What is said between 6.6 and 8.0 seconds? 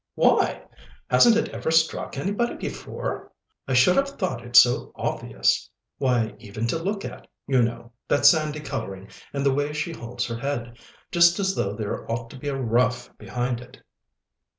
to look at, you know